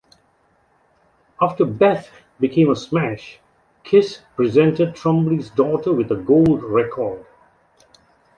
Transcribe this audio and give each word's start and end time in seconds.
After 1.39 1.63
"Beth" 1.63 2.09
became 2.39 2.71
a 2.71 2.75
smash, 2.75 3.39
Kiss 3.83 4.21
presented 4.35 4.95
Trombley's 4.95 5.51
daughter 5.51 5.93
with 5.93 6.11
a 6.11 6.15
gold 6.15 6.63
record. 6.63 7.23